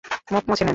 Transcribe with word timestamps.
মুখ 0.31 0.43
মুছে 0.49 0.63
নেন। 0.63 0.69